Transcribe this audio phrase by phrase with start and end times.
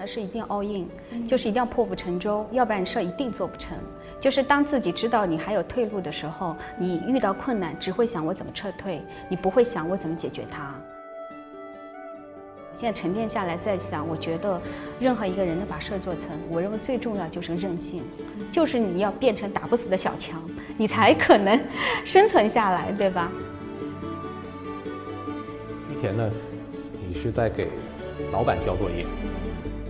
[0.00, 0.88] 做任何事一定要 all in，
[1.28, 3.76] 就是一定要破釜沉舟，要不然你事儿一定做不成。
[4.18, 10.74] 就是当自己知道你还有退路的时候，你遇到困难只会想我怎么撤退，你不会想我怎么解决它。
[12.72, 14.60] 现在沉淀下来在想，我觉得
[14.98, 18.02] 任何一个人能把事儿做成，我认为最重要就是韧性，
[18.50, 20.42] 就是你要变成打不死的小强，
[20.78, 21.60] 你才可能
[22.06, 23.30] 生存下来，对吧？
[25.90, 26.30] 之前呢，
[27.06, 27.68] 你是在给
[28.32, 29.04] 老板交作业，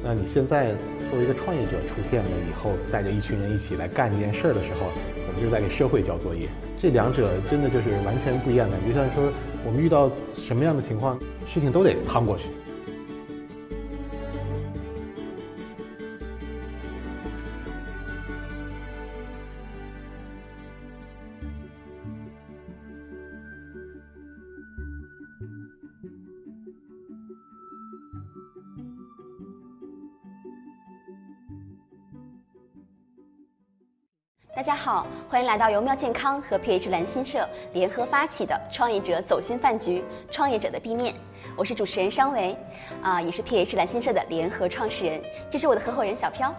[0.02, 0.74] 那你现在
[1.10, 4.90] 作为一个创业者出现了以后，带着一群人一起来干这件事儿的时候，
[5.26, 6.48] 我们就是在给社会交作业。
[6.80, 8.76] 这两者真的就是完全不一样的。
[8.86, 9.30] 就像说，
[9.64, 11.18] 我们遇到什么样的情况，
[11.52, 12.44] 事情都得趟过去。
[34.52, 41.14] 大家好，欢迎来到由妙健康和 PH 蓝心社联合发起的创业者走心饭局——创业者的 B 面。
[41.56, 42.56] 我是主持人商维，
[43.00, 45.22] 啊，也是 PH 蓝心社的联合创始人。
[45.48, 46.52] 这是我的合伙人小飘。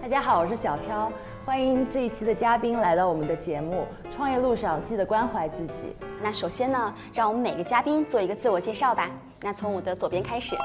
[0.00, 1.12] 大家好，我是小飘，
[1.44, 3.86] 欢迎这一期的嘉宾来到我们的节目。
[4.16, 5.96] 创业路上记得关怀自己。
[6.22, 9.10] 那首先呢，让我们每个嘉宾做一个自我介绍吧。
[9.42, 10.56] 那从我的左边开始。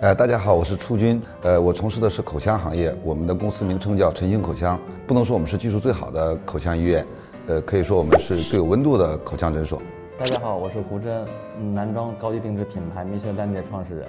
[0.00, 4.80] 呃，大家好，我是初军，呃，我从事的是口腔行业，我们的公司名称叫晨兴口腔。
[5.06, 7.06] 不能说我们是技术最好的口腔医院，
[7.48, 9.82] 呃，可以说我们是最有温度的口腔诊所。
[10.18, 11.28] 大家好，我是胡真，
[11.74, 14.08] 男装高级定制品牌蜜雪丹姐创始人。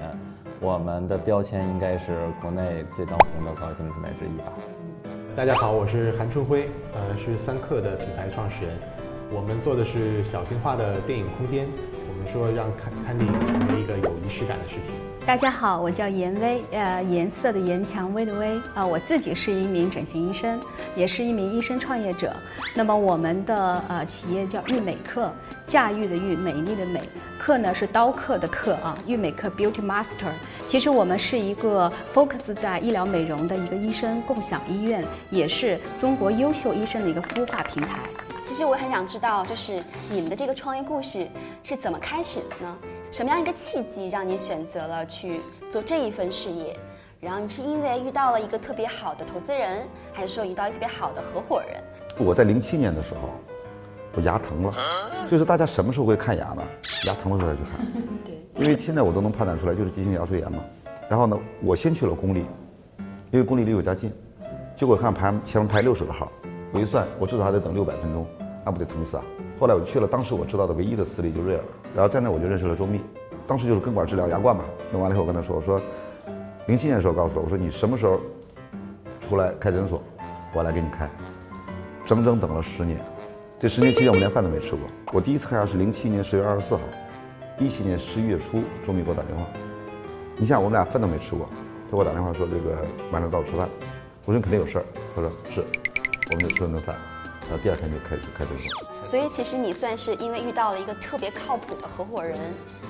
[0.61, 4.53] 我们的标签应该是国内最当红的高级定制品牌之一吧。
[5.35, 8.77] 大家好，我是韩春辉，呃，是三克的品牌创始人。
[9.29, 11.67] 我们做的是小型化的电影空间，
[12.00, 12.00] 我
[12.31, 14.91] 说让看看电影成为一个有仪式感的事情。
[15.23, 20.59] 大家好，我叫严薇，呃，颜色的颜，蔷薇的薇，啊，我自己是一名整形医生，
[20.95, 22.35] 也是一名医生创业者。
[22.73, 25.31] 那么我们的呃企业叫玉美克，
[25.67, 27.01] 驾驭的玉，美丽的美，
[27.37, 30.31] 克呢是刀刻的刻啊，玉美克 Beauty Master。
[30.67, 37.99] 其实我们是一个 focus 在医疗美容的一个医生共享医院，也是中国优秀医生的一个孵化平台。
[38.43, 41.27] 其实我很想知道，就是你们的这个创业故事
[41.61, 42.77] 是怎么开始的呢？
[43.11, 46.75] 什么样一个契机让你选择了去做这一份事业？
[47.19, 51.83] 然后你是因为遇到了一个特别好的投资人，还是说遇到一个特别好的合伙人？
[52.17, 53.29] 我在零七年的时候，
[54.13, 54.73] 我牙疼了，
[55.29, 56.63] 就是大家什么时候会看牙呢？
[57.05, 58.03] 牙疼的时候才去看。
[58.25, 60.63] 对，因为现在我都能判断出来，就是急性牙髓炎嘛。
[61.07, 62.43] 然后呢，我先去了公立，
[63.29, 64.11] 因为公立离我家近，
[64.75, 66.31] 结果看排前面排六十个号。
[66.71, 68.25] 我一算，我至少还得等六百分钟，
[68.65, 69.23] 那不得疼死啊！
[69.59, 71.61] 后来我去了当时我知道的唯一的私立，就瑞尔。
[71.93, 73.01] 然后在那我就认识了周密，
[73.45, 74.63] 当时就是根管治疗牙冠嘛。
[74.91, 75.81] 弄完了以后，我跟他说：“我说，
[76.67, 78.19] 零七年的时候告诉我，我说你什么时候
[79.19, 80.01] 出来开诊所，
[80.53, 81.09] 我来给你开。”
[82.05, 82.97] 整整等了十年，
[83.59, 84.79] 这十年期间我们连饭都没吃过。
[85.11, 86.81] 我第一次开牙是零七年十月二十四号，
[87.59, 89.45] 一七年十一月初，周密给我打电话，
[90.37, 91.47] 你想我们俩饭都没吃过，
[91.85, 93.67] 他给我打电话说这个晚上到我吃饭，
[94.25, 95.80] 我说你肯定有事儿，他说是。
[96.31, 96.95] 我们就吃了顿饭，
[97.41, 98.87] 然后第二天就开始开诊所。
[99.03, 102.39] 所以其实你算是因为遇到了一个特别靠谱的合伙人，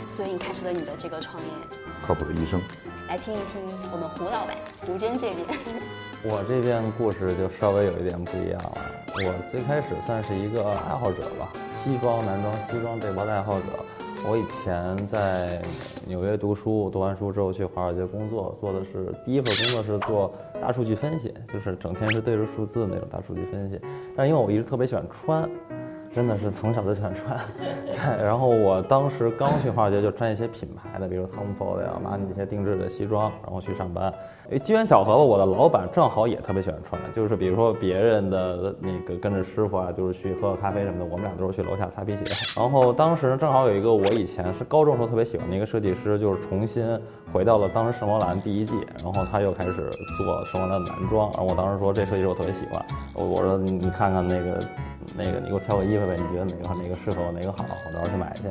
[0.09, 1.49] 所以你开始了你的这个创业。
[2.05, 2.61] 靠谱的医生。
[3.07, 5.45] 来听一听我们胡老板胡真这边。
[6.23, 8.77] 我这边故事就稍微有一点不一样了。
[9.15, 11.51] 我最开始算是一个爱好者吧，
[11.83, 13.65] 西装、男装、西装这帮的爱好者。
[14.29, 15.61] 我以前在
[16.07, 23.79] 纽约读书，读完书之后去华尔街工作，做的是第一份工作是做大数据分析，就是整天是对着数字那种大数据分析。
[24.15, 25.49] 但因为我一直特别喜欢穿。
[26.13, 27.39] 真的是从小就喜欢穿，
[27.87, 28.21] 对。
[28.21, 34.13] 然后我当时刚去华尔街就穿一些品牌的，比如 Tom Ford 呀、玛尼一些定制的西装，然后去上班。
[34.51, 42.23] 诶，机缘巧合吧，我的老板正好也特别喜欢穿，就是比如说别人的那个跟着师傅啊，就是去喝个咖啡什么的，我们俩都是去楼下擦皮鞋。
[42.57, 46.85] 然后当时正好有一个我以前是高中时候特别喜欢的一个设计师，就是重新
[47.31, 51.31] 回到了当时圣罗兰第一季，然后他又开始做圣罗兰的男装。
[51.31, 54.59] 然后我当时说这设计师我特别喜欢，我我说你看看那个。
[55.17, 58.43] 那个，你给我挑个衣服呗，你觉得哪个哪个适合我，哪个好，我到时候去买去。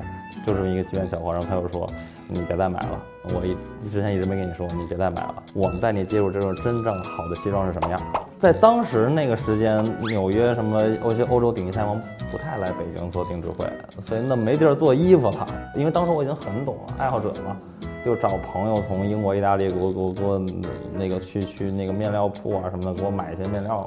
[0.45, 1.89] 就这么一个机缘巧合，然后他又说，
[2.27, 3.57] 你别再买了，我一
[3.91, 5.43] 之前一直没跟你说，你别再买了。
[5.55, 8.01] 我们带你接触这种真正好的西装是什么样。
[8.41, 12.01] 在当时那个时间，纽约什么欧些欧洲顶级裁缝
[12.33, 13.71] 不太来北京做定制会，
[14.01, 15.47] 所以那没地儿做衣服了。
[15.77, 17.55] 因为当时我已经很懂了，爱好者嘛，
[18.03, 20.39] 就找朋友从英国、意大利给我给我给我
[20.95, 23.87] 那个去去那个面料铺啊什么的，给我买一些面料。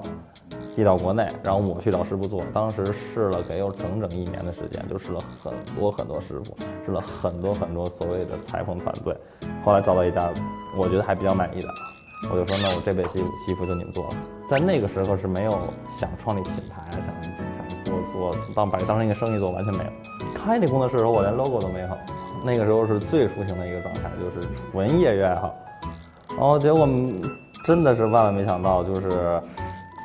[0.75, 2.41] 寄到国内，然后我去找师傅做。
[2.51, 9.15] 当时试了给有整整一年的时间，就试了很多很多师傅，试了很多很多所谓的裁缝团队。
[9.63, 10.31] 后来找到一家，
[10.75, 11.67] 我觉得还比较满意的，
[12.31, 14.11] 我就说那我这辈西服西服就你们做了。
[14.49, 15.51] 在那个时候是没有
[15.99, 19.89] 想创立品牌，想想做做当把当成一个生意做，完全没有。
[20.33, 21.87] 开那工作室的时候，我连 logo 都没有。
[22.43, 25.53] 那个时候是最抒情的一个状态，就是纯业余爱好。
[26.29, 26.87] 然后结果
[27.65, 29.41] 真的是万万没想到，就是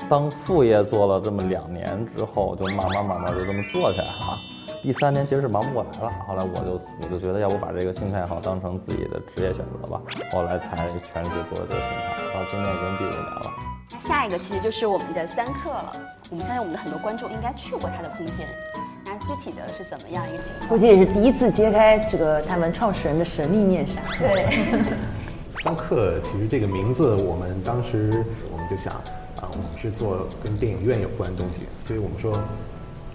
[0.09, 4.39] 当副业做了这么两年之后，就慢慢慢慢就这么做起来了。
[4.83, 10.01] 第三年其实是忙不过来了，后来我就我就觉得要不把这个心态好当成自己的职业选择吧，
[10.33, 13.53] 后来才全职做这个品牌，到今年已经第五年了。
[13.99, 15.93] 下一个其实就是我们的三克了，
[16.31, 18.47] 我们相信我们的很多观众应该去过他的空间，
[19.05, 20.69] 那具体的是怎么样一个情况？
[20.69, 24.01] 估计也是第一次揭开这个他们创始人的神秘面纱。
[24.19, 24.49] 对。
[25.65, 28.95] 三克其实这个名字，我们当时我们就想
[29.43, 32.33] 啊，我们是做跟电影院有关的东西，所以我们说。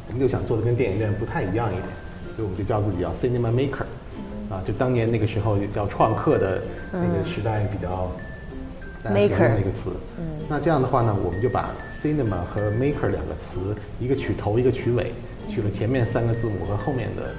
[0.07, 1.87] 我们就想做的跟电影院不太一样一点，
[2.35, 3.85] 所以我们就叫自己叫 Cinema Maker，
[4.53, 6.61] 啊，就当年那个时候叫创客的
[6.91, 8.11] 那个时代比较
[9.05, 9.91] ，Maker 那个词。
[10.19, 10.25] 嗯。
[10.49, 11.69] 那这样的话呢，我们就把
[12.03, 15.11] Cinema 和 Maker 两个词，一个取头，一个取尾，
[15.49, 17.29] 取了前面三个字母和后面的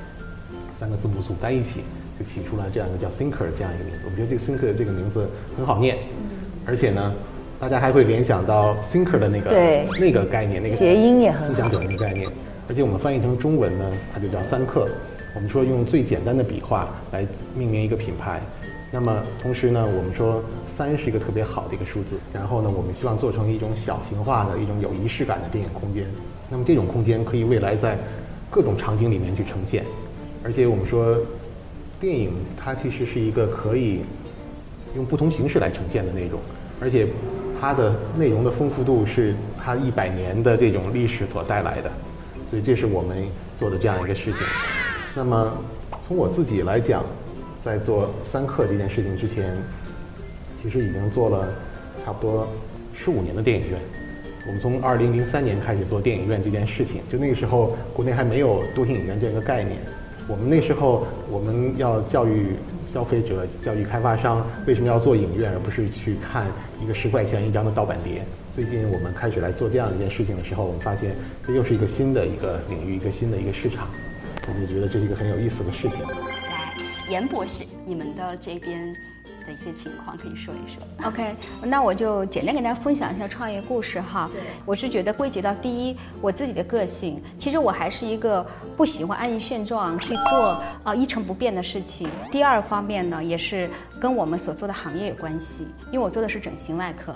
[0.81, 1.85] 三个字母组在一起，
[2.19, 4.01] 就起出来这样一个叫 Thinker 这样一个名字。
[4.05, 5.99] 我们觉得这个 Thinker 这个名字很好念，
[6.67, 7.13] 而且呢。
[7.61, 9.51] 大家还会联想到 thinker 的那个
[9.99, 12.29] 那个概念，那个谐音也很思想者那个概念。
[12.69, 14.89] 而且我们翻译成中文呢，它就叫三克。
[15.35, 18.41] 我们说用最简单的笔画来命名一个品牌。
[18.93, 20.43] 那么同时呢，我们说
[20.77, 22.17] 三是一个特别好的一个数字。
[22.33, 26.07] 然后呢，我们希望做成一种小型化的一种有仪式感的电影空间。
[26.51, 27.99] 那么这种空间可以未来在
[28.51, 29.85] 各种场景里面去呈现。
[30.43, 31.19] 而且我们说，
[32.01, 34.03] 电影它其实是一个可以
[34.97, 36.41] 用不同形式来呈现的那种，
[36.81, 37.07] 而且。
[37.61, 41.91] 它的内容的丰富度是它一百年的这种历史所带来的，
[42.51, 43.27] 所以这是我们
[43.59, 44.41] 做的这样一个事情。
[45.15, 45.53] 那么
[46.07, 47.05] 从我自己来讲，
[47.65, 49.57] 在做三克这件事情之前，
[50.63, 51.49] 其实已经做了
[52.05, 52.47] 差不多
[52.95, 53.81] 十五年的电影院。
[54.47, 59.79] 我们从二零零三年开始做电影院这件事情，就那个时候国内还没有多影院这样一个概念。
[60.29, 62.57] 我们那时候我们要教育
[62.93, 66.47] 消费者、教育开发商，为什么要做影院，而不是去看
[66.83, 68.25] 一个十块钱一张的盗版碟？
[68.55, 73.89] 最近我们开始来做这样一件事情的时候，我们发现这又是一个新的一个领域，一个新的一个市场。
[74.47, 75.99] 我们就觉得这是一个很有意思的事情。
[76.01, 76.73] 来，
[77.11, 78.95] 严博士，你们的这边。
[79.47, 81.07] 的一些情况可以说一说。
[81.07, 84.31] OK，那我就简单给大家分享一下创业故事哈。
[84.65, 88.43] 我是觉得归结到第一，我自己的个性，其实我还是一个
[88.75, 92.09] 不喜欢安于现状去做啊一成不变的事情。
[92.33, 93.69] 第二方面呢，也是
[94.01, 97.15] 跟我们所做的行业有关系，因为我做的是整形外科。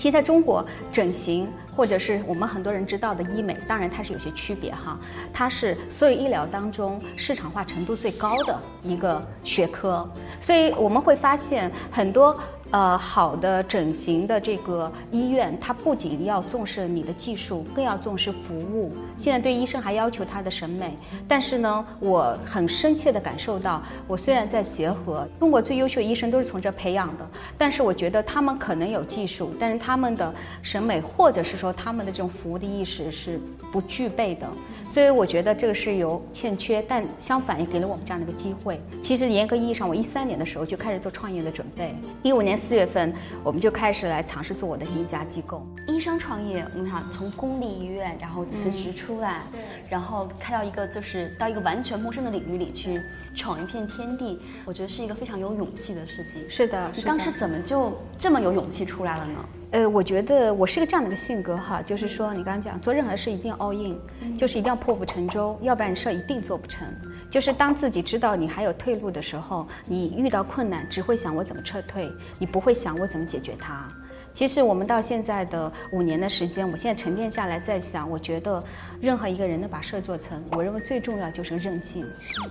[0.00, 4.98] 其实在中国，整形或者是我们很多人知道的医美，当然它是有些区别哈。
[5.30, 10.10] 它是所有医疗当中市场化程度最高的一个学科，
[10.40, 12.34] 所以我们会发现很多。
[12.72, 18.92] 呃，好的整形的这个医院，它不仅要重视你的技术，更要重视服务。
[19.16, 20.96] 现在对医生还要求他的审美，
[21.26, 27.28] 但是呢，我很深切地感受到，我虽然在协和，中国最优秀的医生都是从这培养的，
[27.58, 33.40] 但是我觉得他们可能有技术，但是他们的审美或者是说他们的这种服务的意识是
[33.72, 34.46] 不具备的。
[34.88, 38.80] 所以我觉得这个是有欠缺，但相反也给了我们这样的一个机会。
[39.02, 42.59] 其实严格意义上，我一三年的时候就开始做创业的准备，一五年。
[42.60, 43.12] 四月份，
[43.42, 45.66] 我们就开始来尝试做我的第一家机构。
[45.88, 49.42] 医生创业，我们想从公立医院，然后辞职出来，
[49.88, 53.00] 然后开到一个就是到一个完全陌生的领域里去
[53.34, 56.48] 闯一片天地，我觉得是一个非常有勇气的事情。
[56.48, 59.44] 是的，你当时怎么就这么有勇气出来了呢？
[59.72, 63.96] 呃，我觉得我是个这样的一个性格哈，就是说你刚刚讲做任何事一定要 all in，
[64.36, 66.88] 就是一定要破釜沉舟，要不然你事儿一定做不成。
[67.30, 73.86] 就是当自己知道你还有退路的时候，你遇到困难只会想我怎么撤退，你不会想我怎么解决它。
[74.32, 78.62] 其实我们到现在的五年的时间，我现在沉淀下来在想，我觉得
[79.00, 82.04] 任何一个人能把事儿做成，我认为最重要就是韧性，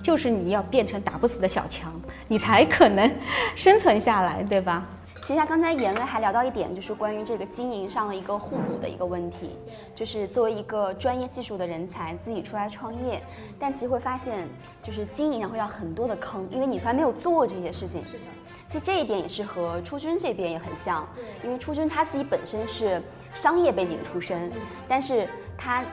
[0.04, 1.92] 就是你要变成打不死的小强，
[2.28, 3.10] 你才可能
[3.56, 4.84] 生存下来，对吧？
[5.22, 9.60] 其实刚才言威还聊到一点，就是关于这个经营上的一个互补的一个问题，
[9.94, 13.22] 就是作为一个专业技术的人才自己出来创业，
[13.60, 14.48] 但其实会发现，
[14.82, 18.04] 就是经营上会要很多的坑，因为你从来没有做这些事情。
[18.06, 18.20] 是的。
[18.68, 21.08] 其实这一点也是和初军这边也很像，
[21.44, 23.02] 因为初军他自己本身是
[23.34, 24.52] 商业背景出身，
[24.88, 25.84] 但是他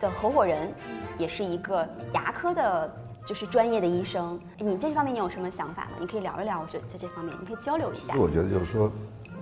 [0.00, 0.72] 的合伙人
[1.16, 2.92] 也是一个牙科的。
[3.26, 5.90] 就是专业的医生，你这方面你有什么想法吗？
[6.00, 8.14] 你可以聊一聊，我觉得在这方面你可以交流一下。
[8.16, 8.90] 我觉得就是说，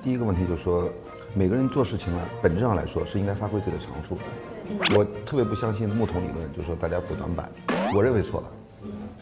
[0.03, 0.91] 第一个问题就是说，
[1.35, 4.19] 每个人做事情呢，本质上来说是应该发挥自己的长处。
[4.95, 7.51] 我特别不相信木桶理论，就是说大家补短板，
[7.95, 8.49] 我认为错了。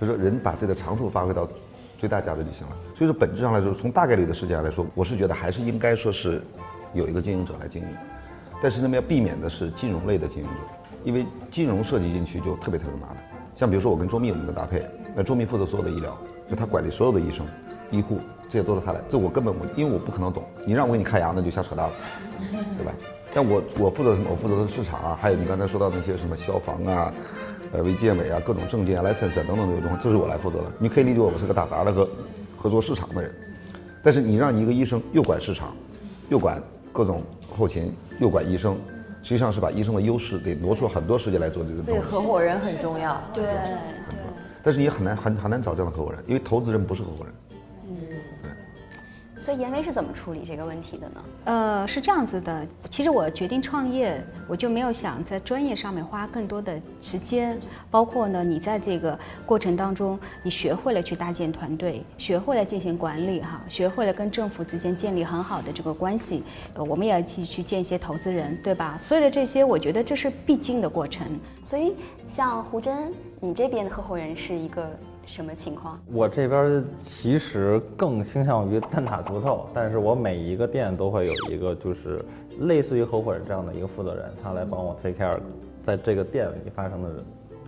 [0.00, 1.48] 就是说人把自己的长处发挥到
[1.96, 2.76] 最大价值就行了。
[2.94, 6.42] 所以说本质上来说，从大概率的事件来说，我是觉得还是应该说是
[6.92, 7.88] 有一个经营者来经营，
[8.60, 10.54] 但是那么，要避免的是金融类的经营者，
[11.04, 13.16] 因为金融涉及进去就特别特别麻烦。
[13.56, 14.86] 像比如说我跟周密我们的搭配，
[15.16, 16.16] 那周密负责所有的医疗，
[16.48, 17.44] 就他管理所有的医生、
[17.90, 21.94] 医护，这些都是他来，这我根本我因为我不可能懂，你让我给你看牙那就瞎扯淡了，
[22.78, 22.92] 对吧？
[23.34, 24.28] 但我我负责什么？
[24.30, 27.12] 我负责的市场啊，还有你刚才说到那些什么消防啊。
[27.72, 30.66] 呃，卫健委啊，各种证件啊、license 啊等等这些东西，这是我来负责的。
[30.78, 32.08] 你可以理解我，我是个打杂的和
[32.56, 33.34] 合作市场的人。
[34.04, 35.74] 但是你让一个医生又管市场，
[36.28, 38.76] 又管各种后勤，又管医生，
[39.26, 43.20] 实际上是把医生的优势给挪出很多时间来做这个东对，合伙人很重要。
[43.34, 43.52] 对对。
[44.62, 47.34] 但是也很难很很难找这样的合伙人，因为投资人不是合伙人。
[49.46, 51.24] 所以严威是怎么处理这个问题的呢？
[51.44, 52.66] 呃，是这样子的。
[52.90, 57.56] 其实我决定创业，我就没有想在专业上面花更多的时间。
[57.88, 66.42] 包括呢，你在这个过程当中，你学会了去搭建团队，学会了进行管理，哈，学会了跟政府之间建立很好的这个关系。
[66.74, 68.98] 呃，我们也要继续去见一些投资人，对吧？
[68.98, 71.24] 所有的这些，我觉得这是必经的过程。
[71.62, 71.94] 所以
[72.26, 74.90] 像胡真，你这边的合伙人是一个
[75.26, 76.00] 什么情况？
[76.06, 82.18] 我这边其实更倾向于单打独斗，但是我每一个店都会有一个就是
[82.60, 85.38] 类似于合伙人这样的一个负责人，他来帮我 take care
[85.82, 87.10] 在这个店里发生的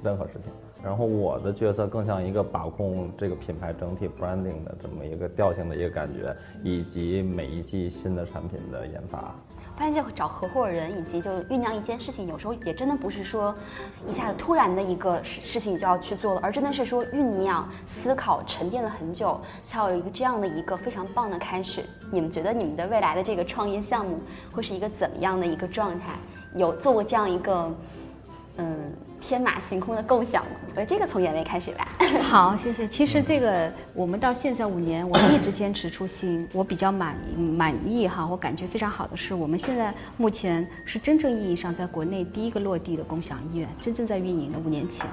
[0.02, 0.52] 任何事情。
[0.82, 9.34] 然后我的角色更像一个把控这个品牌整体 branding 的这么一个调性的一个感觉，以及每一季新的产品的研发。
[9.78, 13.54] 发现就找合伙人以及就酝酿一件事情，有时候也真的不是说
[14.08, 21.85] 一下子突然的一个事事情就要去做了，而真的是说酝酿、思考、沉淀了很久，才有一个这样的一个非常棒的开始。
[22.11, 24.18] 你们觉得你们的未来的这个创业项目
[24.50, 26.12] 会是一个怎么样的一个状态？
[26.54, 27.73] 有做过这样一个
[28.56, 28.92] 嗯
[29.28, 30.52] 天马行空的构想吗？
[30.70, 31.87] 我觉得这个从眼泪开始吧。
[32.25, 32.88] 好，谢谢。
[32.88, 44.58] 其实这个我们到现在五年，我一直坚持初心，我比较满满意哈，我感觉非常好的是，我们现在目前是真正意义上在国内第一个落地的共享医院，真正在运营的。
[44.58, 45.06] 五年前，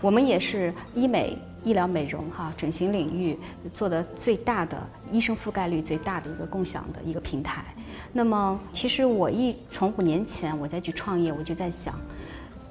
[0.00, 3.38] 我们也是医美、医疗美容哈整形领域
[3.72, 4.76] 做的最大的
[5.12, 7.64] 医生覆盖率最大的一个共享的一个平台。
[8.12, 11.94] 那么，其实我一从五年前我再去创业，我就在想。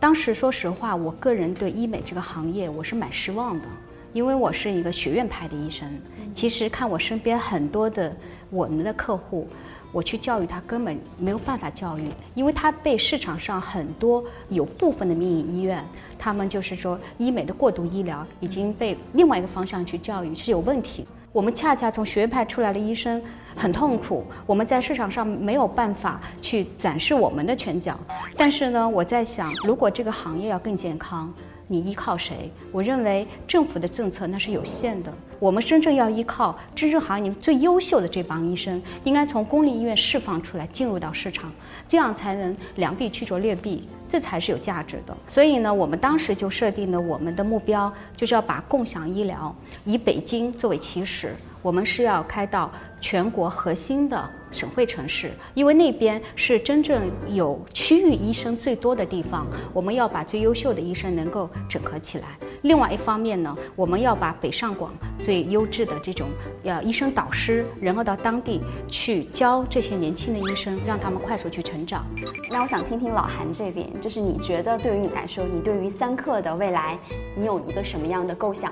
[0.03, 3.65] 当时说实话，我个人对医美这个行业我是蛮失望的，
[4.11, 5.89] 因为我是一个学院派的医生。
[6.35, 8.13] 其实看我身边很多的
[8.49, 9.47] 我们的客户，
[9.93, 15.81] 我去教育他根本没有办法教育，因为他被市场上很多有部分的民营医院，
[16.19, 21.05] 他们就是说医美的过度医疗已经被另外一个方向去教育是有问题。
[21.33, 23.19] 我们恰恰从学院派出来的医生
[23.55, 27.99] 很痛苦，我们在市场上没有办法去展示我们的拳脚。
[28.37, 31.33] 但是呢，我在想，如果这个行业要更健康，
[31.73, 32.51] 你依靠谁？
[32.71, 35.11] 我认为政府的政策那是有限的。
[35.39, 41.51] 我们真正要依靠真正行业最优秀的这帮医生，应该从公立医院释放出来，进入到市场，
[41.87, 45.17] 这样才能良币驱逐劣币，这才是有价值的。
[45.27, 49.53] 所以呢，我们当时就设定了我们的目标，就是要把共享医疗
[49.83, 52.69] 以北京作为起始，我们是要开到
[53.01, 62.27] 全国核心的省会城市，因为那边是真正有区域医生最多的地方，我们要把最优秀的医生能够整合起来。
[62.63, 66.27] 另外一方面呢，我们要把北上广最优质的这种
[66.63, 72.05] 呃医生导师，然后到当地去教这些年轻的医生，让他们快速去成长。
[72.51, 76.97] 那我想听听老韩这边，就是你觉得对于你来说，你对于三克的未来，
[77.35, 78.71] 你有一个什么样的构想？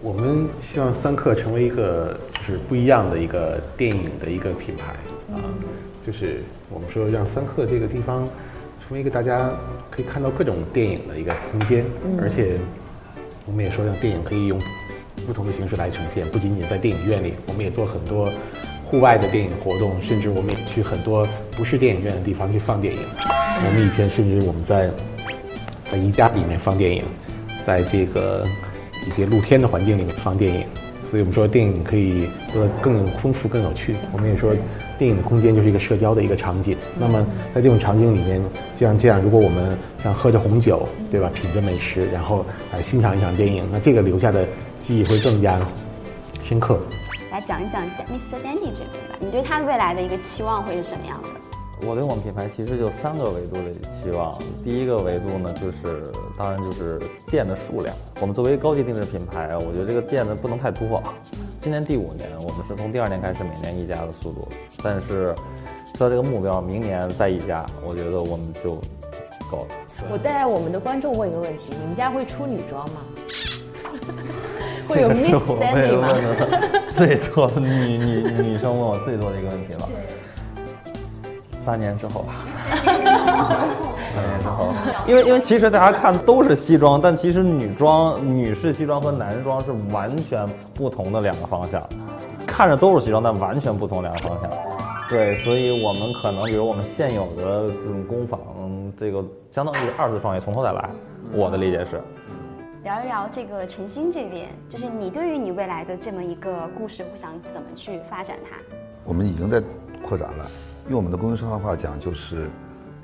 [0.00, 4.92] 我们希望三克成为一个就是不一样的一个电影的一个品牌
[5.34, 5.42] 啊，
[6.06, 8.24] 就是我们说让三克这个地方
[8.80, 9.50] 成为一个大家
[9.90, 11.84] 可以看到各种电影的一个空间，
[12.20, 12.56] 而且
[13.44, 14.56] 我们也说让电影可以用
[15.26, 18.32] 不同的形式来呈现，不仅仅在电影院里，我们也做很多
[18.84, 23.00] 户外的电影活动，甚至我们也去很多不是电影院的地方去放电影。
[23.20, 24.88] 我们以前甚至我们在
[25.90, 27.02] 在宜家里面放电影，
[27.66, 28.46] 在这个
[29.08, 30.66] 一些露天的环境里面放电影，
[31.10, 33.96] 所以我们说电影可以做得更丰富、更有趣。
[34.12, 34.52] 我们也说，
[34.98, 36.76] 电影的空间就是一个社交的一个场景。
[36.98, 38.42] 那么在这种场景里面，
[38.78, 44.46] 就像这样，如果我们像喝着红酒，对吧，品着美食，然后来欣赏一场电影，那这个留下的
[44.86, 45.58] 记忆会更加
[46.44, 46.78] 深刻。
[47.30, 48.36] 来讲一讲 Mr.
[48.42, 51.28] Dandy 这边吧，你对他未来的一个期望会是什么样的？
[51.86, 54.36] 我对我们品牌其实就三个维度的期望。
[54.64, 57.94] 第一个维度呢，就是当然就是店的数量。
[58.20, 61.02] 我们作为高级定制品牌，我觉得这个店呢不能太多。
[61.60, 64.48] 今年第五年，我们是从第二年开始每年一家的速度，
[64.82, 65.34] 但是
[65.96, 68.74] 说这个目标，明年再一家，我觉得我们就
[69.50, 69.76] 够了。
[70.10, 73.00] 我带我们的观众问一个问题：你们家会出女装吗？
[74.88, 76.12] 会这个是 Miss 我被 Sandy 吗？
[76.12, 79.88] 问的最多的女女女生问我最多的一个问题了。
[81.68, 82.32] 三年之后吧。
[84.14, 84.72] 三年之后，
[85.06, 91.86] 因为因为其实大家看都是西装，但其实女装、女士西装和男装是完全不同的两个方向。
[92.46, 94.50] 看着都是西装，但完全不同两个方向。
[95.10, 98.40] 对，所以我们可能，比如我们现有的这种工坊，
[98.98, 100.88] 这个相当于二次创业，从头再来。
[101.34, 102.00] 我的理解是。
[102.82, 108.56] 聊一聊这个陈星这边，就是你对于你未来的这么一个故事，会想怎么去发展它？
[109.04, 109.62] 我们已经在
[110.02, 110.46] 扩展了，
[110.88, 112.48] 用我们的供应商的话讲，就是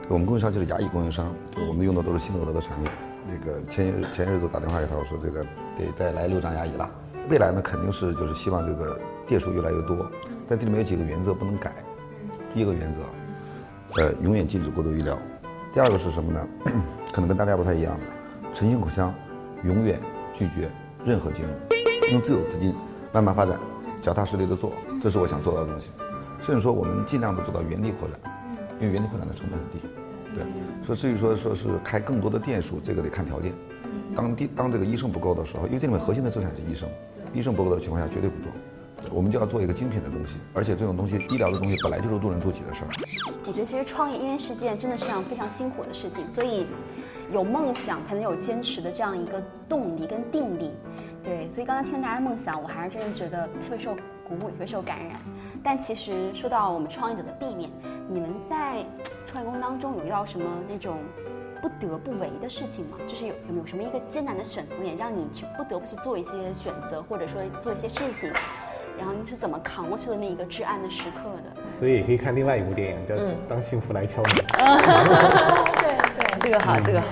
[0.08, 1.30] 我们供应商就是牙医供应商，
[1.68, 2.90] 我们用的都是新乐德的产品。
[3.26, 5.44] 那个前一日前一日都打电话给他，我说这个
[5.76, 6.90] 得再来六张牙医了。
[7.28, 10.06] 未来呢，肯定是就是希望这个店数越来越多，
[10.48, 11.74] 但这里面有几个原则不能改。
[12.54, 15.18] 第一个原则，呃，永远禁止过度医疗。
[15.72, 16.48] 第二个是什么呢？
[17.12, 17.98] 可能跟大家不太一样，
[18.54, 19.12] 诚信口腔
[19.62, 20.00] 永远
[20.32, 20.70] 拒绝
[21.04, 22.74] 任何金融，用自有资金
[23.12, 23.58] 慢慢发展，
[24.00, 24.72] 脚踏实地的做，
[25.02, 25.90] 这是我想做到的东西。
[26.44, 28.18] 甚至说我们尽量的做到原地扩展，
[28.80, 29.78] 因为原地扩展的成本很低。
[30.34, 30.44] 对，
[30.84, 33.52] 所以至于说说是开更多的店数，这个得看条件。
[34.14, 36.88] 当地当这个医生不够的时候，因为这里面核心的资产是医生，
[37.32, 38.50] 医生不够的情况下绝对不做。
[39.12, 42.88] 我们就要做一个精品的东西，而且这种东西医疗的东西本来就是渡人渡己的事儿。
[43.46, 46.66] 我觉得其实创业因为是件真的是件非常辛苦的事情，所以
[47.32, 50.70] 有梦想才能有坚持的这样一个动力跟定力。
[51.22, 53.94] 对，所以刚才听大家的梦想，我还是真的觉得特别受
[54.28, 55.12] 鼓舞，也会受感染。
[55.62, 57.70] 但其实说到我们创业者的避免，
[58.08, 58.84] 你们在
[59.26, 60.98] 创业过程当中有遇到什么那种
[61.62, 62.96] 不得不为的事情吗？
[63.06, 68.32] 就是有有没有什么一个艰难的选择点，让你去不得不去做一些选择，或者说做一些事情？
[68.96, 71.60] 然后你是怎么扛过去的那一个至暗的时刻的？
[71.80, 73.14] 所以也可以看另外一部电影叫
[73.48, 74.32] 《当幸福来敲门》。
[75.82, 77.08] 对对，这个好，这个好。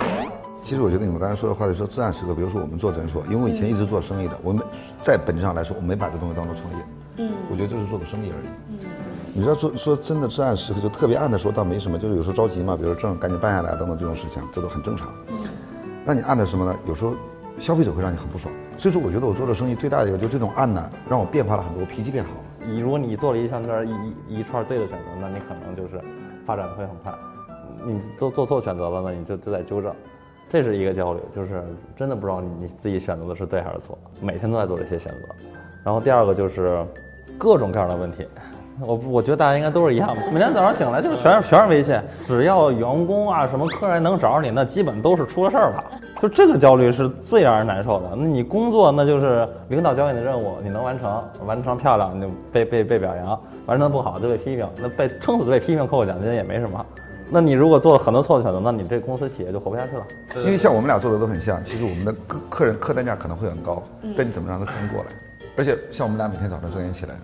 [0.63, 4.65] 其实我觉得你们刚才说的话，就说至暗时刻，比如说我们做诊所，因为我以前一直做生意的，我们
[5.03, 6.85] 在本质上来说，我没把这东西当做创业。
[7.17, 8.47] 嗯，我觉得就是做个生意而已。
[8.71, 8.79] 嗯，
[9.35, 15.13] 你知道说说真的至暗时刻，就特别暗的时候倒没什么，就是有时候着急嘛，比如说证赶紧办下来等等这种事情，这都很正常。
[15.31, 15.37] 嗯，
[16.05, 16.75] 那你暗的什么呢？
[16.87, 17.15] 有时候
[17.59, 18.53] 消费者会让你很不爽。
[18.79, 22.37] 所以说，我觉得我做的生意最大的一个，就这种暗呢，让我变化了很多，脾气变好了。
[22.67, 23.91] 你如果你做了一项这一
[24.29, 26.01] 一一串对的选择，那你可能就是
[26.47, 27.13] 发展的会很快。
[27.85, 29.93] 你做做错选择了，那你就就在纠正，
[30.51, 31.63] 这是一个焦虑，就是
[31.97, 35.19] 真的不知道你自己选择的是对还是错，每天都在做这些选择。
[35.85, 36.85] 然后第二个就是
[37.39, 38.29] 各种各样的问题，
[38.87, 45.85] 我我觉得大家应该都是一样的，每天早上醒来就是全是全是微信，只要员工啊什么客人能找着你，那基本都是出了事儿吧。
[46.21, 48.11] 就这个焦虑是最让人难受的。
[48.15, 53.31] 那你工作那就是领导交给你的任务，你能完成，完成漂亮你就被被被表扬，
[53.67, 56.87] 完成的不好就被批评，那被撑死被批评扣个奖金也没什么。
[57.33, 60.07] 那你如果做了很多错的选择，那你这公司企业就活不下去了。
[60.45, 63.83] 因为像我们俩做的都很像，其实我们的客客人客单价可能会很高，
[64.17, 65.09] 但你怎么让他撑过来？
[65.57, 67.15] 而且像我们俩每天早上睁眼起来，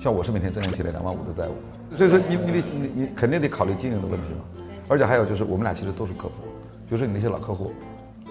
[0.00, 4.40] 像我是每天睁眼起来两万五的债务，所以说你你得你你肯定得考虑经营的问题嘛。
[4.88, 6.34] 而且还有就是我们俩其实都是客户，
[6.88, 7.72] 比如说你那些老客户，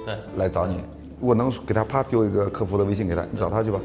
[0.05, 0.79] 对，来找你，
[1.19, 3.79] 我能给他啪丢一个客服的微信给他，你找他去吧，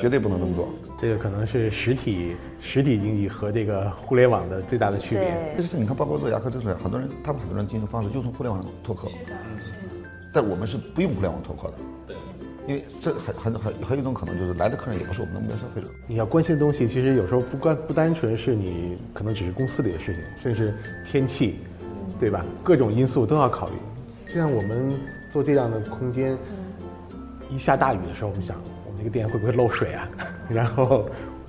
[0.00, 0.68] 绝对不能这么做。
[1.00, 5.54] 这个可能是实体实体经济和这个互联网的最大的区别。
[5.56, 9.08] 就是你看，包括做牙科诊所，很多人他们很多人经营方式就从互联网拓客，
[10.32, 11.74] 但我们是不用互联网拓客的。
[12.06, 12.16] 对，
[12.66, 15.88] 因为这很很很很有一种可能就是来的客人也不是我们的目标消费者。
[16.06, 20.74] 你要关心的东西，其实有时候不关不单纯是你可能只是公司里的事情，甚至
[21.10, 21.58] 天气，
[22.18, 22.42] 对吧？
[22.64, 23.74] 各种因素都要考虑。
[24.26, 24.90] 就像我们
[25.32, 26.36] 做这样的空间，
[27.48, 30.08] 一下大雨的时候，我们想我们这个店会不会漏水啊？
[30.48, 31.08] 然后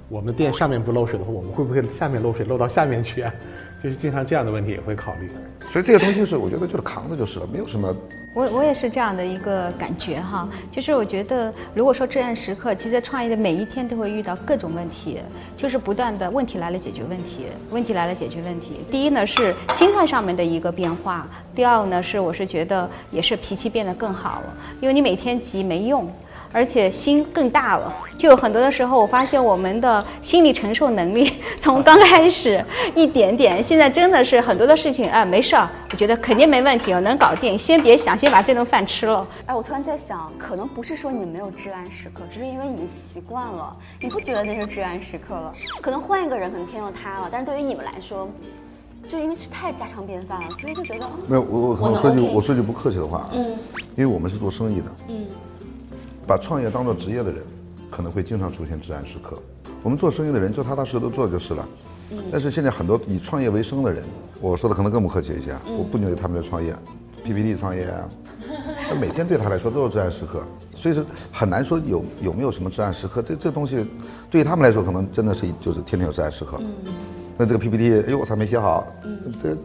[0.09, 3.33] 我们店上面不漏水的话，我们会不会下面漏水漏到下面去啊？
[3.83, 5.29] 就是经常这样的问题也会考虑。
[5.71, 7.93] 所以这个东西是我觉得就是扛着就是了，没有什么。
[8.33, 15.19] 我我也是这样的一个感觉哈，就是我觉得如果说至暗时刻，其实在创业的每一天都会遇到各种问题，
[15.55, 18.79] 就是不断的问题来了解决问题，问题来了解决问题。
[18.89, 26.09] 第一呢是心态上面的一个变化，第二呢是我是觉得也是脾气变得更好了，因为你每天急没用。
[26.53, 32.63] 而且心更大了，就有很多的时候，我发现我们的心理承受能力 从刚开始
[32.93, 39.27] 一点点，现在真的是很多的事情，哎，没事儿，我觉得肯定没问题，我能搞定，先别想，先把这顿饭吃了。
[39.47, 45.51] 哎，我突然在想，可能不是说你们没有至暗时刻，只是因为你们习惯了，你不觉得那是至暗时刻了？
[45.81, 47.29] 可能换一个人，可能天就塌了。
[47.31, 48.29] 但是对于你们来说，
[49.09, 51.41] 就因为是太家常便饭了，所以就觉得没有。
[51.41, 53.57] 我我可能说句我说句不客气的话，嗯，
[53.95, 55.25] 因为我们是做生意的，嗯。
[56.27, 57.41] 把创业当做职业的人，
[57.91, 59.37] 可能会经常出现至暗时刻。
[59.81, 61.67] 我们做生意的人就踏踏实实的做就是了。
[62.31, 64.03] 但是现在很多以创业为生的人，
[64.39, 66.73] 我说的可能更不客气一些，我不牛他们在创业
[67.23, 68.07] ，PPT 创业啊，
[68.89, 73.21] 那每天对他来说都是至暗时刻，所以说很难说有有没有什么至暗时刻。
[73.21, 73.85] 这这东西，
[74.29, 76.61] 对于他们来说，可能真的是就是天天有至暗时刻。
[77.35, 78.85] 那这个 PPT，哎呦我操没写好，
[79.41, 79.57] 这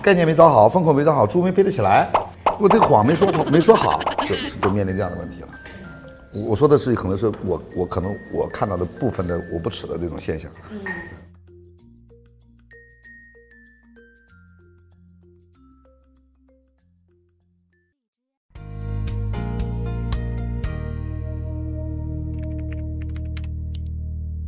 [0.00, 2.08] 概念没找好，风口没找好，猪没飞得起来，
[2.60, 5.48] 我这个谎没说好没说好，就就面临这样的问题了。
[6.32, 10.50] 我说的是可能是我我可能我看到的部分的我不耻的这种现象。